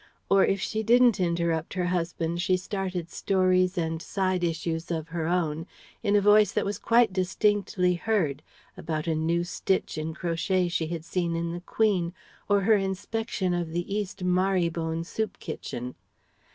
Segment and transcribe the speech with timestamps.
[0.31, 5.27] Or, if she didn't interrupt her husband she started stories and side issues of her
[5.27, 5.67] own
[6.01, 8.41] in a voice that was quite distinctly heard,
[8.75, 12.15] about a new stitch in crochet she had seen in the Queen,
[12.49, 15.93] or her inspection of the East Marrybone soup kitchen.